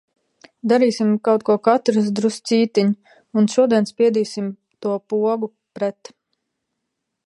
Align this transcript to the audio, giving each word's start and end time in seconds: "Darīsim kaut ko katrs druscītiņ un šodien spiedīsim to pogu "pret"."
"Darīsim 0.71 1.11
kaut 1.27 1.43
ko 1.49 1.57
katrs 1.67 2.09
druscītiņ 2.21 2.91
un 3.41 3.51
šodien 3.57 3.89
spiedīsim 3.93 4.51
to 4.87 4.99
pogu 5.15 5.55
"pret"." 5.79 6.17